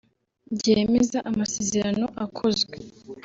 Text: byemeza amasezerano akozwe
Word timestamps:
byemeza 0.57 1.17
amasezerano 1.29 2.05
akozwe 2.25 2.75